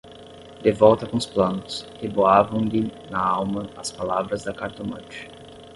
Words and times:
De 0.63 0.71
volta 0.71 1.05
com 1.05 1.17
os 1.17 1.27
planos, 1.27 1.85
reboavam-lhe 2.01 2.91
na 3.11 3.19
alma 3.23 3.69
as 3.77 3.91
palavras 3.91 4.43
da 4.43 4.51
cartomante. 4.51 5.29